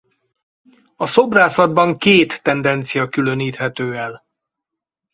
[0.95, 4.25] A szobrászatban két tendencia különíthető el.